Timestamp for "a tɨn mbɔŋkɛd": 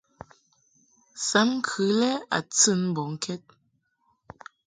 2.37-3.41